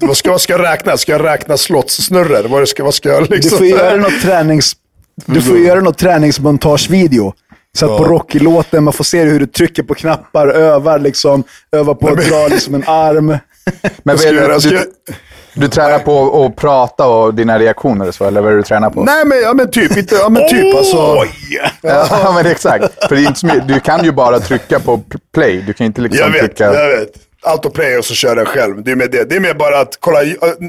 vad, 0.00 0.16
ska, 0.16 0.30
vad 0.30 0.40
ska 0.40 0.52
jag 0.52 0.62
räkna? 0.62 0.96
Ska 0.96 1.12
jag 1.12 1.24
räkna 1.24 1.56
slottssnurror? 1.56 2.48
Vad 2.48 2.68
ska, 2.68 2.84
vad 2.84 2.94
ska 2.94 3.08
jag 3.08 3.30
liksom... 3.30 3.50
Du 3.50 3.56
får 3.56 3.66
göra 3.66 3.96
något, 3.96 4.20
tränings, 4.22 4.72
du 5.26 5.42
får 5.42 5.58
göra 5.58 5.80
något 5.80 5.98
träningsmontagevideo. 5.98 7.32
Så 7.76 7.84
att 7.84 7.92
ja. 7.92 7.98
på 7.98 8.04
Rocky-låten, 8.04 8.84
man 8.84 8.92
får 8.92 9.04
se 9.04 9.24
hur 9.24 9.40
du 9.40 9.46
trycker 9.46 9.82
på 9.82 9.94
knappar, 9.94 10.48
övar 10.48 10.98
liksom, 10.98 11.44
övar 11.72 11.94
på 11.94 12.08
att 12.08 12.28
dra 12.28 12.48
liksom 12.48 12.74
en 12.74 12.84
arm. 12.86 13.26
Men 13.26 13.38
vad 14.02 14.20
är 14.20 14.32
det, 14.32 14.70
du, 14.70 14.92
du 15.58 15.68
tränar 15.68 15.98
på 15.98 16.44
att 16.44 16.56
prata 16.56 17.06
och 17.06 17.34
dina 17.34 17.58
reaktioner 17.58 18.10
så, 18.10 18.24
eller 18.24 18.40
vad 18.40 18.50
är 18.50 18.54
det 18.56 18.60
du 18.60 18.62
tränar 18.62 18.90
på? 18.90 19.04
Nej, 19.04 19.24
men, 19.24 19.40
ja, 19.42 19.54
men 19.54 19.70
typ. 19.70 19.96
Inte, 19.96 20.14
ja, 20.14 20.28
men 20.28 20.48
typ 20.48 20.76
alltså. 20.76 21.24
Ja, 21.82 22.32
men 22.34 22.46
exakt. 22.46 23.08
För 23.08 23.16
det 23.16 23.22
är 23.22 23.26
inte 23.26 23.40
så, 23.40 23.46
du 23.46 23.80
kan 23.80 24.04
ju 24.04 24.12
bara 24.12 24.40
trycka 24.40 24.80
på 24.80 25.00
play. 25.34 25.62
Du 25.66 25.72
kan 25.72 25.86
inte 25.86 26.00
liksom 26.00 26.26
jag 26.26 26.32
vet, 26.32 26.40
trycka... 26.40 26.64
Jag 26.74 26.98
vet 26.98 27.27
autoplay 27.42 27.96
och 27.96 28.04
så 28.04 28.14
kör 28.14 28.36
jag 28.36 28.48
själv. 28.48 28.82
Det 28.84 28.90
är 28.90 28.96
med 28.96 29.10
det. 29.10 29.24
Det 29.24 29.36
är 29.36 29.40
mer 29.40 29.54
bara 29.54 29.80
att 29.80 29.96
kolla. 30.00 30.18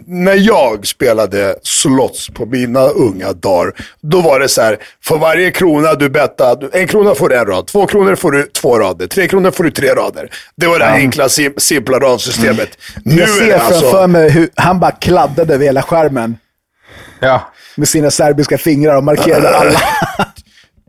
När 0.05 0.35
jag 0.35 0.87
spelade 0.87 1.55
slots 1.63 2.29
på 2.29 2.45
mina 2.45 2.87
unga 2.87 3.33
dagar. 3.33 3.73
Då 4.01 4.21
var 4.21 4.39
det 4.39 4.49
så 4.49 4.61
här. 4.61 4.77
För 5.03 5.17
varje 5.17 5.51
krona 5.51 5.93
du 5.93 6.09
bettade. 6.09 6.69
En 6.73 6.87
krona 6.87 7.15
får 7.15 7.29
du 7.29 7.35
en 7.35 7.45
rad. 7.45 7.67
Två 7.67 7.85
kronor 7.85 8.15
får 8.15 8.31
du 8.31 8.43
två 8.43 8.79
rader. 8.79 9.07
Tre 9.07 9.27
kronor 9.27 9.51
får 9.51 9.63
du 9.63 9.71
tre 9.71 9.89
rader. 9.95 10.31
Det 10.55 10.67
var 10.67 10.79
det 10.79 10.85
mm. 10.85 10.97
enkla 10.97 11.29
sim 11.29 11.53
simpla 11.57 11.99
radsystemet. 11.99 12.69
Mm. 13.05 13.15
Nu 13.17 13.21
jag 13.21 13.29
ser 13.29 13.57
alltså... 13.57 13.79
framför 13.79 14.07
mig 14.07 14.29
hur 14.29 14.49
han 14.55 14.79
bara 14.79 14.91
kladdade 14.91 15.53
över 15.53 15.65
hela 15.65 15.81
skärmen. 15.81 16.37
Ja. 17.19 17.51
Med 17.75 17.87
sina 17.87 18.11
serbiska 18.11 18.57
fingrar 18.57 18.95
och 18.95 19.03
markerade 19.03 19.49
alla. 19.57 19.79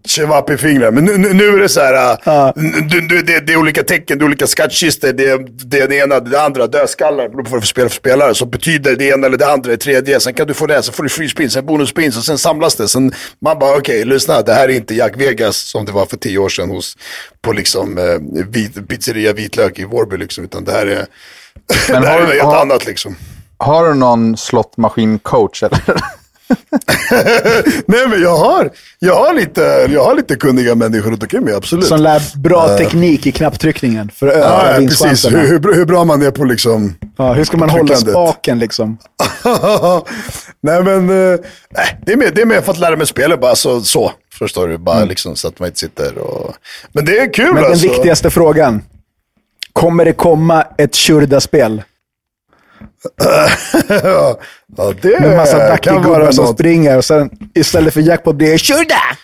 Chewap 0.05 0.51
i 0.51 0.57
fingrar. 0.57 0.91
Men 0.91 1.05
nu, 1.05 1.19
nu, 1.19 1.33
nu, 1.33 1.49
är 1.49 1.59
det 1.59 1.69
så 1.69 1.81
här, 1.81 2.13
uh. 2.13 2.53
du, 2.89 3.01
du, 3.01 3.23
det, 3.23 3.41
det, 3.41 3.53
är 3.53 3.57
olika 3.57 3.83
tecken, 3.83 4.19
det 4.19 4.25
är 4.25 4.27
olika 4.27 4.47
skattkistor, 4.47 5.13
det, 5.13 5.39
det 5.65 5.81
är 5.81 5.89
det 5.89 5.97
ena, 5.97 6.21
det 6.21 6.43
andra, 6.43 6.67
dödskallar, 6.67 7.29
beroende 7.29 7.45
på 7.45 7.51
vad 7.51 7.57
du 7.57 7.61
får 7.61 7.67
spela 7.67 7.89
för 7.89 7.97
spelare. 7.97 8.35
Så 8.35 8.47
betyder 8.47 8.97
det 8.97 9.05
ena 9.05 9.27
eller 9.27 9.39
det 9.39 9.53
andra, 9.53 9.71
det 9.71 9.77
tredje. 9.77 10.21
Sen 10.21 10.35
kan 10.35 10.47
du 10.47 10.55
få 10.55 10.67
det, 10.67 10.83
så 10.83 10.93
får 10.93 11.03
du 11.03 11.09
free 11.09 11.29
spin, 11.29 11.51
sen 11.51 11.67
bonus 11.67 11.89
spin, 11.89 12.09
och 12.09 12.25
sen 12.25 12.39
samlas 12.39 12.75
det. 12.75 12.89
Sen 12.89 13.13
man 13.41 13.59
bara, 13.59 13.71
okej, 13.71 14.01
okay, 14.01 14.05
lyssna, 14.05 14.43
det 14.43 14.55
här 14.55 14.69
är 14.69 14.73
inte 14.73 14.95
Jack 14.95 15.17
Vegas 15.17 15.57
som 15.57 15.85
det 15.85 15.93
var 15.93 16.07
för 16.07 16.17
tio 16.17 16.39
år 16.39 16.49
sedan 16.49 16.71
hos, 16.71 16.97
på 17.43 17.53
liksom 17.53 17.99
eh, 17.99 18.45
vit, 18.49 18.89
pizzeria 18.89 19.33
Vitlök 19.33 19.79
i 19.79 19.85
Vårby 19.85 20.17
liksom, 20.17 20.45
utan 20.45 20.65
det 20.65 20.73
här 20.73 20.87
är, 20.87 21.07
det 22.01 22.07
här 22.07 22.19
är 22.19 22.23
något 22.23 22.35
helt 22.35 22.55
annat 22.55 22.87
liksom. 22.87 23.17
Har 23.59 23.89
du 23.89 23.95
någon 23.95 24.37
slottmaskin-coach 24.37 25.65
eller? 25.65 26.01
Nej 27.87 28.09
men 28.09 28.23
jag 28.23 28.37
har, 28.37 28.71
jag, 28.99 29.15
har 29.15 29.35
lite, 29.35 29.89
jag 29.91 30.05
har 30.05 30.15
lite 30.15 30.37
kunniga 30.37 30.75
människor 30.75 31.11
runt 31.11 31.23
omkring 31.23 31.45
mig, 31.45 31.55
absolut. 31.55 31.87
Som 31.87 32.01
lär 32.01 32.39
bra 32.39 32.71
uh, 32.71 32.77
teknik 32.77 33.27
i 33.27 33.33
knapptryckningen 33.33 34.11
för 34.15 34.29
att 34.29 34.35
öka 34.35 34.81
ja, 34.81 34.87
precis. 34.89 35.33
Hur, 35.33 35.39
hur, 35.39 35.75
hur, 35.75 35.85
bra 35.85 36.05
man 36.05 36.23
är 36.23 36.31
på 36.31 36.45
liksom... 36.45 36.95
Ja, 37.17 37.33
hur 37.33 37.45
ska 37.45 37.57
man 37.57 37.71
hålla 37.71 37.97
spaken 37.97 38.59
liksom? 38.59 38.99
Nej 40.63 40.83
men, 40.83 41.11
uh, 41.11 41.39
det, 42.07 42.13
är 42.13 42.17
mer, 42.17 42.31
det 42.35 42.43
är 42.43 42.47
mer 42.47 42.61
för 42.61 42.73
att 42.73 42.79
lära 42.79 42.97
mig 42.97 43.07
spelet 43.07 43.41
bara 43.41 43.55
så. 43.55 43.81
så 43.81 44.13
förstår 44.39 44.69
du? 44.69 44.79
Bara 44.79 44.97
mm. 44.97 45.09
liksom 45.09 45.37
så 45.37 45.49
att 45.49 45.59
man 45.59 45.67
inte 45.67 45.79
sitter 45.79 46.19
och... 46.19 46.55
Men 46.93 47.05
det 47.05 47.19
är 47.19 47.33
kul 47.33 47.55
Men 47.55 47.65
alltså. 47.65 47.87
den 47.87 47.95
viktigaste 47.95 48.31
frågan. 48.31 48.83
Kommer 49.73 50.05
det 50.05 50.13
komma 50.13 50.67
ett 50.79 50.97
Shurda-spel? 50.97 51.83
ja, 54.03 54.39
det 55.03 55.21
Med 55.21 55.37
massa 55.37 55.79
vara 55.87 56.33
som 56.33 56.45
något. 56.45 56.55
springer 56.55 56.97
och 56.97 57.05
sen 57.05 57.31
istället 57.55 57.95
för 57.95 58.01
jackpot 58.01 58.37
blir 58.37 58.53
det 58.53 58.59
Shurda! 58.59 59.17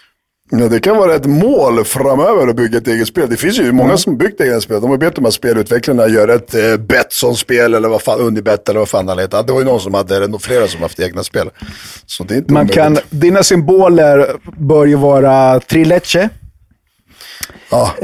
Ja, 0.50 0.68
det 0.68 0.80
kan 0.80 0.96
vara 0.96 1.14
ett 1.14 1.26
mål 1.26 1.84
framöver 1.84 2.48
att 2.48 2.56
bygga 2.56 2.78
ett 2.78 2.88
eget 2.88 3.08
spel. 3.08 3.30
Det 3.30 3.36
finns 3.36 3.58
ju 3.58 3.72
många 3.72 3.88
mm. 3.88 3.98
som 3.98 4.16
byggt 4.16 4.40
egna 4.40 4.60
spel. 4.60 4.80
De 4.80 4.90
har 4.90 4.98
bett 4.98 5.14
de 5.14 5.24
här 5.24 5.30
spelutvecklarna 5.30 6.08
göra 6.08 6.34
ett 6.34 6.54
eh, 6.54 6.76
Betsson-spel 6.76 7.74
eller 7.74 7.88
vad 7.88 8.02
fan, 8.02 8.20
Unibet 8.20 8.68
eller 8.68 8.78
vad 8.78 8.88
fan 8.88 9.08
han 9.08 9.18
heter. 9.18 9.42
Det 9.42 9.52
var 9.52 9.60
ju 9.60 9.64
någon 9.64 9.80
som 9.80 9.94
hade, 9.94 10.16
eller 10.16 10.38
flera 10.38 10.68
som 10.68 10.82
haft 10.82 11.00
egna 11.00 11.22
spel. 11.22 11.50
Så 12.06 12.24
det 12.24 12.34
är 12.34 12.38
inte 12.38 12.52
Man 12.52 12.68
kan, 12.68 12.98
dina 13.10 13.42
symboler 13.42 14.36
bör 14.56 14.86
ju 14.86 14.96
vara 14.96 15.60
Trileche. 15.60 16.28
Ja. 17.70 17.94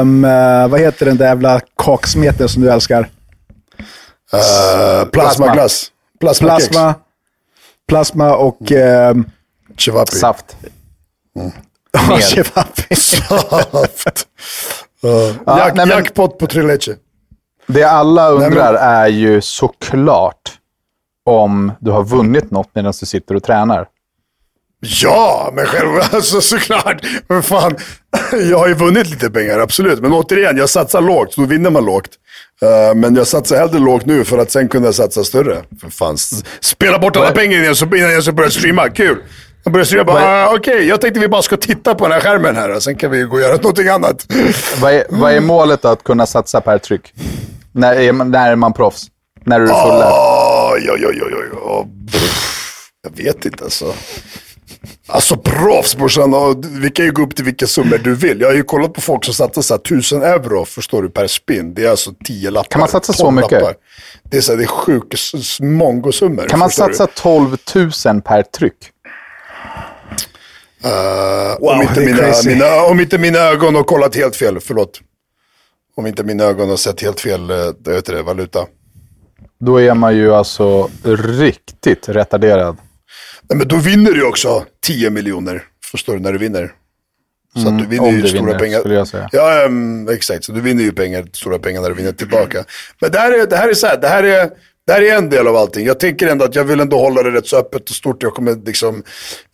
Um, 0.00 0.22
vad 0.70 0.80
heter 0.80 1.06
den 1.06 1.16
där 1.16 1.26
jävla 1.26 1.60
kaksmeten 1.76 2.48
som 2.48 2.62
du 2.62 2.70
älskar? 2.70 3.08
Uh, 4.34 5.10
plasmaglass. 5.10 5.92
Plasma. 6.20 6.48
Plasma, 6.48 6.94
plasma 7.88 8.36
och... 8.36 8.72
Mm. 8.72 9.24
Uh, 9.88 10.04
Saft. 10.04 10.56
Mm. 11.36 11.50
Ja, 11.92 12.20
Saft. 12.20 14.28
Uh, 15.04 15.10
jack, 15.46 15.46
nej, 15.46 15.72
men, 15.74 15.88
jackpot 15.88 16.38
på 16.38 16.46
Trileche. 16.46 16.96
Det 17.66 17.84
alla 17.84 18.28
undrar 18.28 18.72
nej, 18.72 18.72
men, 18.72 18.82
är 18.82 19.06
ju 19.06 19.40
såklart 19.40 20.52
om 21.24 21.72
du 21.80 21.90
har 21.90 22.04
vunnit 22.04 22.50
något 22.50 22.70
medan 22.72 22.92
du 23.00 23.06
sitter 23.06 23.34
och 23.34 23.42
tränar. 23.42 23.88
Ja, 24.88 25.52
men 25.54 25.66
själv, 25.66 25.88
alltså 26.12 26.40
såklart. 26.40 27.06
Men 27.28 27.42
fan, 27.42 27.76
jag 28.50 28.58
har 28.58 28.68
ju 28.68 28.74
vunnit 28.74 29.10
lite 29.10 29.30
pengar, 29.30 29.58
absolut. 29.58 30.00
Men 30.00 30.12
återigen, 30.12 30.56
jag 30.56 30.68
satsar 30.68 31.00
lågt, 31.00 31.32
så 31.32 31.40
då 31.40 31.46
vinner 31.46 31.70
man 31.70 31.84
lågt. 31.84 32.10
Uh, 32.62 32.94
men 32.94 33.14
jag 33.14 33.26
satsar 33.26 33.56
hellre 33.56 33.78
lågt 33.78 34.06
nu 34.06 34.24
för 34.24 34.38
att 34.38 34.50
sen 34.50 34.68
kunna 34.68 34.92
satsa 34.92 35.24
större. 35.24 35.62
För 35.80 35.90
fan, 35.90 36.16
spela 36.60 36.98
bort 36.98 37.16
alla 37.16 37.30
pengar 37.30 37.58
innan 37.58 37.74
jag, 37.80 37.98
innan 37.98 38.10
jag 38.10 38.34
börjar 38.34 38.50
streama. 38.50 38.88
Kul! 38.88 39.18
Jag 39.64 39.72
börjar 39.72 39.84
streama, 39.84 40.12
bara, 40.12 40.46
ah, 40.46 40.54
okej, 40.54 40.74
okay, 40.74 40.86
jag 40.86 41.00
tänkte 41.00 41.20
vi 41.20 41.28
bara 41.28 41.42
ska 41.42 41.56
titta 41.56 41.94
på 41.94 42.04
den 42.04 42.12
här 42.12 42.20
skärmen 42.20 42.56
här. 42.56 42.74
Och 42.76 42.82
sen 42.82 42.96
kan 42.96 43.10
vi 43.10 43.22
gå 43.22 43.36
och 43.36 43.40
göra 43.40 43.56
någonting 43.56 43.88
annat. 43.88 44.26
Vad 44.80 44.92
är, 44.92 45.04
vad 45.08 45.32
är 45.32 45.40
målet 45.40 45.84
att 45.84 46.04
kunna 46.04 46.26
satsa 46.26 46.60
per 46.60 46.78
tryck? 46.78 47.14
När 47.72 47.94
är 47.94 48.12
man, 48.12 48.30
när 48.30 48.52
är 48.52 48.56
man 48.56 48.72
proffs? 48.72 49.06
När 49.44 49.56
är 49.56 49.60
du 49.60 49.66
fullärd? 49.66 50.12
Oj, 50.72 50.90
oj, 50.90 51.06
oj, 51.06 51.22
oj, 51.24 51.58
oj. 51.62 51.86
Jag 53.02 53.24
vet 53.24 53.44
inte 53.44 53.64
alltså. 53.64 53.94
Alltså 55.06 55.36
proffs 55.36 55.96
brorsan, 55.96 56.34
vi 56.80 56.90
kan 56.90 57.04
ju 57.04 57.12
gå 57.12 57.22
upp 57.22 57.36
till 57.36 57.44
vilka 57.44 57.66
summor 57.66 57.98
du 57.98 58.14
vill. 58.14 58.40
Jag 58.40 58.48
har 58.48 58.54
ju 58.54 58.62
kollat 58.62 58.92
på 58.92 59.00
folk 59.00 59.24
som 59.24 59.34
satsar 59.34 59.62
så 59.62 59.74
här, 59.74 59.80
1000 59.80 60.22
euro 60.22 60.64
förstår 60.64 61.02
du 61.02 61.10
per 61.10 61.26
spin. 61.26 61.74
Det 61.74 61.84
är 61.84 61.90
alltså 61.90 62.12
10 62.24 62.50
lappar. 62.50 62.68
Kan 62.68 62.80
man 62.80 62.88
satsa 62.88 63.12
så 63.12 63.30
mycket? 63.30 63.52
Lappar. 63.52 63.74
Det 64.30 64.36
är, 64.36 64.40
så 64.40 64.52
här, 64.52 64.58
det 64.58 64.64
är 64.64 64.66
sjuka 64.66 65.16
mongosummor. 65.60 66.48
Kan 66.48 66.58
man 66.58 66.70
satsa 66.70 67.06
du? 67.06 67.12
12 67.14 67.56
000 67.74 68.22
per 68.22 68.42
tryck? 68.42 68.92
Uh, 70.84 71.60
wow, 71.60 71.70
om, 71.70 71.82
inte 71.82 72.00
mina, 72.00 72.32
mina, 72.46 72.82
om 72.82 73.00
inte 73.00 73.18
mina 73.18 73.38
ögon 73.38 73.74
har 73.74 73.82
kollat 73.82 74.16
helt 74.16 74.36
fel, 74.36 74.60
förlåt. 74.60 75.00
Om 75.96 76.06
inte 76.06 76.24
mina 76.24 76.44
ögon 76.44 76.68
har 76.68 76.76
sett 76.76 77.02
helt 77.02 77.20
fel 77.20 77.50
äh, 77.50 77.56
det, 78.06 78.22
valuta. 78.22 78.66
Då 79.60 79.80
är 79.80 79.94
man 79.94 80.16
ju 80.16 80.34
alltså 80.34 80.90
riktigt 81.04 82.08
retarderad. 82.08 82.76
Nej, 83.48 83.58
men 83.58 83.68
då 83.68 83.76
vinner 83.76 84.12
du 84.12 84.24
också 84.24 84.64
10 84.86 85.10
miljoner. 85.10 85.64
Förstår 85.84 86.14
du, 86.14 86.20
när 86.20 86.32
du 86.32 86.38
vinner. 86.38 86.72
Så 87.54 87.68
mm, 87.68 87.76
du 87.76 87.86
vinner 87.86 88.10
ju 88.10 88.28
stora 88.28 88.42
vinner, 88.42 88.58
pengar. 88.58 88.92
Jag 88.92 89.08
säga. 89.08 89.28
Ja, 89.32 89.64
um, 89.66 90.08
exakt. 90.08 90.44
Så 90.44 90.52
du 90.52 90.60
vinner 90.60 90.82
ju 90.82 90.92
pengar, 90.92 91.26
stora 91.32 91.58
pengar 91.58 91.80
när 91.80 91.88
du 91.88 91.94
vinner 91.94 92.12
tillbaka. 92.12 92.64
Men 93.00 93.10
det 93.10 93.18
här 93.18 93.32
är, 93.32 93.46
det 93.46 93.56
här 93.56 93.68
är 93.68 93.74
så 93.74 93.86
här, 93.86 94.00
det 94.00 94.08
här 94.08 94.22
är, 94.22 94.50
det 94.86 94.92
här 94.92 95.02
är 95.02 95.16
en 95.16 95.30
del 95.30 95.46
av 95.46 95.56
allting. 95.56 95.86
Jag 95.86 96.00
tänker 96.00 96.26
ändå 96.26 96.44
att 96.44 96.54
jag 96.54 96.64
vill 96.64 96.80
ändå 96.80 96.98
hålla 96.98 97.22
det 97.22 97.30
rätt 97.30 97.46
så 97.46 97.56
öppet 97.56 97.90
och 97.90 97.96
stort. 97.96 98.22
Jag 98.22 98.34
kommer 98.34 98.56
liksom, 98.66 99.02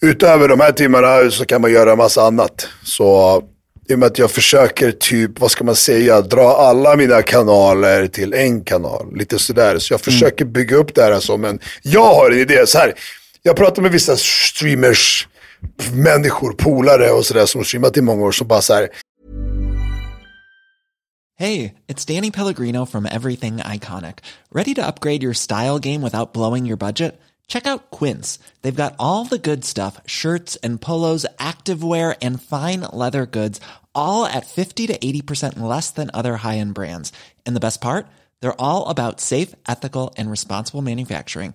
utöver 0.02 0.49
de 0.49 0.61
här 0.61 0.73
timmarna 0.73 1.31
så 1.31 1.45
kan 1.45 1.61
man 1.61 1.73
göra 1.73 1.92
en 1.92 1.99
massa 1.99 2.23
annat. 2.23 2.69
Så 2.85 3.42
i 3.88 3.95
och 3.95 3.99
med 3.99 4.07
att 4.07 4.19
jag 4.19 4.31
försöker 4.31 4.92
typ, 4.92 5.40
vad 5.40 5.50
ska 5.50 5.64
man 5.64 5.76
säga, 5.76 6.21
dra 6.21 6.57
alla 6.57 6.97
mina 6.97 7.23
kanaler 7.23 8.07
till 8.07 8.35
en 8.35 8.64
kanal. 8.64 9.16
Lite 9.16 9.38
sådär. 9.38 9.78
Så 9.78 9.92
jag 9.92 10.00
mm. 10.00 10.04
försöker 10.04 10.45
bygga 10.45 10.76
upp 10.76 10.95
det 10.95 11.02
här 11.02 11.21
som 11.21 11.45
en, 11.45 11.59
jag 11.83 12.14
har 12.14 12.31
en 12.31 12.38
idé. 12.38 12.66
Så 12.66 12.78
här, 12.78 12.95
jag 13.42 13.56
pratar 13.56 13.82
med 13.82 13.92
vissa 13.92 14.16
streamers, 14.16 15.28
människor, 15.92 16.52
polare 16.52 17.11
och 17.11 17.26
sådär 17.26 17.46
som 17.46 17.64
streamat 17.64 17.96
i 17.96 18.00
många 18.00 18.22
år 18.22 18.32
som 18.32 18.49
bara 18.49 18.62
it's 21.88 22.04
Danny 22.06 22.30
Pellegrino 22.30 22.87
from 22.87 23.06
Everything 23.06 23.56
Iconic. 23.58 24.18
Ready 24.52 24.75
to 24.75 24.87
upgrade 24.87 25.22
your 25.25 25.34
style 25.34 25.78
game 25.80 26.02
without 26.02 26.32
blowing 26.32 26.66
your 26.66 26.76
budget? 26.76 27.20
Check 27.49 27.66
out 27.66 27.90
Quince. 27.90 28.38
They've 28.62 28.82
got 28.82 28.94
all 28.99 29.25
the 29.25 29.50
good 29.50 29.64
stuff, 29.64 30.00
shirts 30.06 30.56
and 30.62 30.80
polos, 30.80 31.26
activewear 31.38 32.14
and 32.22 32.40
fine 32.40 32.82
leather 32.92 33.26
goods, 33.26 33.61
all 33.92 34.25
at 34.25 34.46
50 34.46 34.87
to 34.87 34.99
80% 34.99 35.58
less 35.58 35.90
than 35.90 36.11
other 36.14 36.37
high-end 36.37 36.75
brands. 36.75 37.12
And 37.44 37.56
the 37.56 37.61
best 37.66 37.80
part? 37.80 38.06
They're 38.40 38.61
all 38.61 38.88
about 38.88 39.20
safe, 39.20 39.52
ethical 39.68 40.14
and 40.16 40.30
responsible 40.30 40.82
manufacturing. 40.82 41.54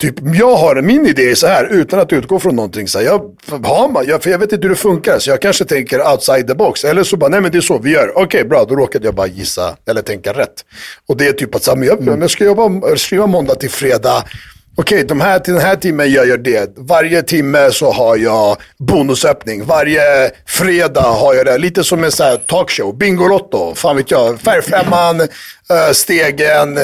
Typ, 0.00 0.14
jag 0.34 0.56
har 0.56 0.82
min 0.82 1.06
idé 1.06 1.36
så 1.36 1.46
här, 1.46 1.64
utan 1.64 2.00
att 2.00 2.12
utgå 2.12 2.38
från 2.38 2.56
någonting. 2.56 2.88
Så 2.88 2.98
här, 2.98 3.04
jag, 3.04 3.18
har 3.64 3.88
man, 3.88 4.06
jag, 4.06 4.22
för 4.22 4.30
jag 4.30 4.38
vet 4.38 4.52
inte 4.52 4.66
hur 4.66 4.74
det 4.74 4.80
funkar, 4.80 5.18
så 5.18 5.30
jag 5.30 5.42
kanske 5.42 5.64
tänker 5.64 6.12
outside 6.12 6.48
the 6.48 6.54
box. 6.54 6.84
Eller 6.84 7.04
så 7.04 7.16
bara, 7.16 7.30
nej 7.30 7.40
men 7.40 7.52
det 7.52 7.58
är 7.58 7.62
så 7.62 7.78
vi 7.78 7.90
gör. 7.90 8.10
Okej, 8.10 8.24
okay, 8.24 8.44
bra, 8.44 8.64
då 8.64 8.76
råkade 8.76 9.04
jag 9.06 9.14
bara 9.14 9.26
gissa 9.26 9.76
eller 9.86 10.02
tänka 10.02 10.32
rätt. 10.32 10.64
Och 11.08 11.16
det 11.16 11.28
är 11.28 11.32
typ 11.32 11.54
att, 11.54 11.62
så 11.62 11.76
här, 11.76 11.84
jag, 11.84 12.00
mm. 12.00 12.20
jag 12.20 12.30
ska 12.30 12.44
jobba, 12.44 12.96
skriva 12.96 13.26
måndag 13.26 13.54
till 13.54 13.70
fredag. 13.70 14.24
Okej, 14.76 15.04
okay, 15.04 15.18
de 15.18 15.40
till 15.44 15.54
den 15.54 15.62
här 15.62 15.76
timmen 15.76 16.12
jag 16.12 16.28
gör 16.28 16.38
det. 16.38 16.72
Varje 16.76 17.22
timme 17.22 17.70
så 17.72 17.92
har 17.92 18.16
jag 18.16 18.56
bonusöppning. 18.78 19.64
Varje 19.64 20.30
fredag 20.46 21.02
har 21.02 21.34
jag 21.34 21.46
det. 21.46 21.58
Lite 21.58 21.84
som 21.84 22.04
en 22.04 22.12
så 22.12 22.24
här 22.24 22.36
talkshow. 22.36 22.96
Bingolotto, 22.96 23.74
fan 23.74 23.96
vet 23.96 24.10
jag. 24.10 24.40
Färgfemman, 24.40 25.20
äh, 25.20 25.92
Stegen, 25.92 26.78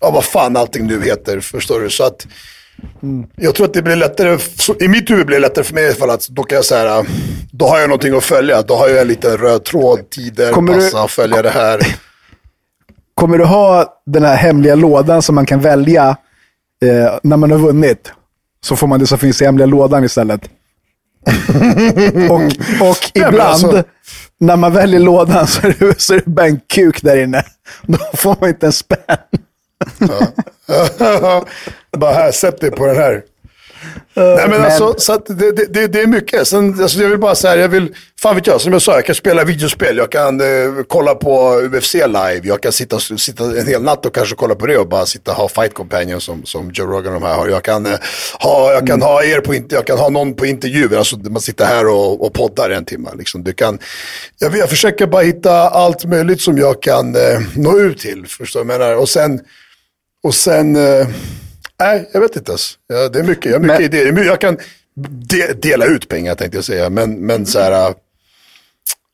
ja 0.00 0.10
vad 0.10 0.24
fan 0.24 0.56
allting 0.56 0.86
nu 0.86 1.02
heter. 1.02 1.40
Förstår 1.40 1.80
du? 1.80 1.90
Så 1.90 2.04
att 2.04 2.26
Mm. 3.02 3.28
Jag 3.36 3.54
tror 3.54 3.66
att 3.66 3.74
det 3.74 3.82
blir 3.82 3.96
lättare, 3.96 4.38
i 4.80 4.88
mitt 4.88 5.10
huvud 5.10 5.26
blir 5.26 5.36
det 5.36 5.42
lättare 5.42 5.64
för 5.64 5.74
mig 5.74 5.82
i 5.84 5.86
alla 5.86 5.94
fall 5.94 6.10
att 6.10 6.28
då 6.28 6.42
kan 6.42 6.56
jag 6.56 6.64
säga, 6.64 7.04
då 7.50 7.66
har 7.66 7.78
jag 7.78 7.88
någonting 7.88 8.16
att 8.16 8.24
följa. 8.24 8.62
Då 8.62 8.74
har 8.76 8.88
jag 8.88 9.00
en 9.00 9.08
liten 9.08 9.36
röd 9.36 9.64
tråd, 9.64 10.10
tider, 10.10 10.52
kommer 10.52 10.74
passa, 10.74 11.02
du, 11.02 11.08
följa 11.08 11.42
det 11.42 11.50
här. 11.50 11.80
Kommer 13.14 13.38
du 13.38 13.44
ha 13.44 13.94
den 14.06 14.24
här 14.24 14.36
hemliga 14.36 14.74
lådan 14.74 15.22
som 15.22 15.34
man 15.34 15.46
kan 15.46 15.60
välja 15.60 16.16
eh, 16.84 17.18
när 17.22 17.36
man 17.36 17.50
har 17.50 17.58
vunnit? 17.58 18.12
Så 18.60 18.76
får 18.76 18.86
man 18.86 19.00
det 19.00 19.06
som 19.06 19.18
finns 19.18 19.42
i 19.42 19.44
hemliga 19.44 19.66
lådan 19.66 20.04
istället. 20.04 20.40
och, 22.30 22.42
och 22.88 23.10
ibland, 23.14 23.40
alltså. 23.40 23.82
när 24.40 24.56
man 24.56 24.72
väljer 24.72 25.00
lådan 25.00 25.46
så 25.46 25.66
är, 25.66 25.76
det, 25.78 26.00
så 26.00 26.14
är 26.14 26.18
det 26.24 26.30
bara 26.30 26.46
en 26.46 26.60
kuk 26.74 27.02
där 27.02 27.22
inne. 27.22 27.42
Då 27.82 27.98
får 28.14 28.36
man 28.40 28.48
inte 28.48 28.66
en 28.66 28.72
spänn. 28.72 28.98
Bara 31.96 32.12
här, 32.12 32.32
sätt 32.32 32.60
dig 32.60 32.70
på 32.70 32.86
den 32.86 32.96
här. 32.96 33.22
Nej, 34.14 34.48
men, 34.48 34.64
alltså, 34.64 34.94
så 34.98 35.16
det, 35.26 35.52
det, 35.52 35.86
det, 35.86 36.00
är 36.00 36.06
mycket. 36.06 36.48
Sen, 36.48 36.82
alltså, 36.82 37.02
jag 37.02 37.08
vill 37.08 37.18
bara 37.18 37.34
säga, 37.34 37.56
jag 37.56 37.68
vill, 37.68 37.94
fan 38.20 38.34
vet 38.34 38.46
jag, 38.46 38.60
som 38.60 38.72
jag 38.72 38.82
sa, 38.82 38.94
jag 38.94 39.04
kan 39.04 39.14
spela 39.14 39.44
videospel, 39.44 39.96
jag 39.96 40.12
kan 40.12 40.40
eh, 40.40 40.46
kolla 40.88 41.14
på 41.14 41.60
UFC 41.72 41.94
live, 41.94 42.40
jag 42.42 42.62
kan 42.62 42.72
sitta, 42.72 42.98
sitta 42.98 43.44
en 43.44 43.66
hel 43.66 43.82
natt 43.82 44.06
och 44.06 44.14
kanske 44.14 44.34
kolla 44.34 44.54
på 44.54 44.66
det 44.66 44.78
och 44.78 44.88
bara 44.88 45.06
sitta 45.06 45.30
och 45.30 45.36
ha 45.36 45.48
fight 45.48 45.74
companion 45.74 46.20
som, 46.20 46.44
som 46.44 46.70
Joe 46.74 46.86
Rogan 46.86 47.14
och 47.14 47.20
de 47.20 47.26
här 47.26 47.34
har. 47.34 47.48
Jag 47.48 47.64
kan, 47.64 47.86
eh, 47.86 47.98
ha, 48.40 48.72
jag 48.72 48.86
kan 48.86 48.96
mm. 48.96 49.02
ha 49.02 49.24
er 49.24 49.40
på, 49.40 49.54
jag 49.68 49.86
kan 49.86 49.98
ha 49.98 50.08
någon 50.08 50.34
på 50.34 50.46
intervju, 50.46 50.96
alltså 50.96 51.16
man 51.16 51.40
sitter 51.40 51.64
här 51.64 51.88
och, 51.88 52.26
och 52.26 52.32
poddar 52.32 52.70
en 52.70 52.84
timme. 52.84 53.10
Liksom. 53.18 53.44
Du 53.44 53.52
kan, 53.52 53.78
jag, 54.38 54.56
jag 54.56 54.70
försöker 54.70 55.06
bara 55.06 55.22
hitta 55.22 55.52
allt 55.52 56.04
möjligt 56.04 56.40
som 56.40 56.58
jag 56.58 56.82
kan 56.82 57.14
eh, 57.16 57.40
nå 57.56 57.78
ut 57.78 57.98
till, 57.98 58.26
förstår 58.26 58.60
du 58.60 58.66
menar? 58.66 58.96
Och 58.96 59.08
sen, 59.08 59.40
och 60.22 60.34
sen, 60.34 60.76
eh, 60.76 61.08
nej 61.80 62.10
jag 62.12 62.20
vet 62.20 62.36
inte 62.36 62.50
ens. 62.52 62.78
Ja, 62.86 63.08
det 63.08 63.18
är 63.18 63.22
mycket, 63.22 63.44
jag 63.44 63.52
har 63.52 63.60
mycket 63.60 63.76
men, 63.76 63.84
idéer. 63.84 64.24
Jag 64.24 64.40
kan 64.40 64.58
de, 64.94 65.52
dela 65.52 65.84
ut 65.86 66.08
pengar 66.08 66.34
tänkte 66.34 66.58
jag 66.58 66.64
säga, 66.64 66.90
men, 66.90 67.26
men 67.26 67.46
så 67.46 67.58
här, 67.58 67.94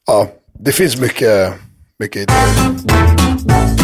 ja, 0.07 0.29
det 0.61 0.73
finns 0.73 0.97
mycket, 1.01 1.53
mycket 1.99 2.23
idéer. 2.23 3.84